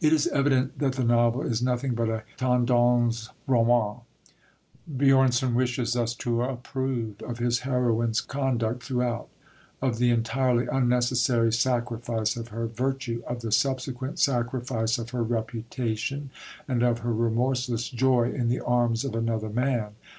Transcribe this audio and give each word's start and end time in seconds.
It 0.00 0.14
is 0.14 0.26
evident 0.28 0.78
that 0.78 0.94
the 0.94 1.04
novel 1.04 1.42
is 1.42 1.60
nothing 1.62 1.92
but 1.94 2.08
a 2.08 2.22
Tendenz 2.38 3.28
Roman; 3.46 3.98
Björnson 4.90 5.52
wishes 5.52 5.94
us 5.94 6.14
to 6.14 6.40
approve 6.42 7.20
of 7.20 7.36
his 7.36 7.58
heroine's 7.58 8.22
conduct 8.22 8.82
throughout 8.82 9.28
of 9.82 9.98
the 9.98 10.08
entirely 10.08 10.66
unnecessary 10.72 11.52
sacrifice 11.52 12.34
of 12.38 12.48
her 12.48 12.66
virtue, 12.66 13.22
of 13.28 13.42
the 13.42 13.52
subsequent 13.52 14.18
sacrifice 14.18 14.96
of 14.96 15.10
her 15.10 15.22
reputation, 15.22 16.30
and 16.66 16.82
of 16.82 17.00
her 17.00 17.12
remorseless 17.12 17.90
joy 17.90 18.32
in 18.32 18.48
the 18.48 18.60
arms 18.60 19.04
of 19.04 19.14
another 19.14 19.50
man. 19.50 19.90